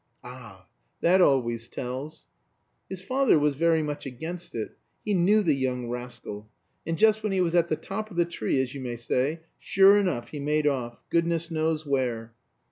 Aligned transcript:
"Ah, 0.23 0.67
that 1.01 1.21
always 1.21 1.67
tells." 1.67 2.25
"His 2.89 3.03
father 3.03 3.37
was 3.37 3.53
very 3.53 3.83
much 3.83 4.07
against 4.07 4.55
it. 4.55 4.75
He 5.05 5.13
knew 5.13 5.43
the 5.43 5.53
young 5.53 5.89
rascal. 5.91 6.49
And 6.87 6.97
just 6.97 7.21
when 7.21 7.33
he 7.33 7.39
was 7.41 7.53
at 7.53 7.67
the 7.67 7.75
top 7.75 8.09
of 8.09 8.17
the 8.17 8.25
tree, 8.25 8.59
as 8.63 8.73
you 8.73 8.81
may 8.81 8.95
say, 8.95 9.41
sure 9.59 9.99
enough 9.99 10.29
he 10.29 10.39
made 10.39 10.65
off 10.65 10.97
goodness 11.11 11.51
knows 11.51 11.85
where." 11.85 12.33